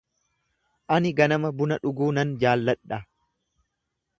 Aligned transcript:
Ani 0.95 1.11
ganama 1.19 1.51
buna 1.59 1.77
dhuguu 1.83 2.09
nan 2.19 2.35
jaalladha. 2.45 3.03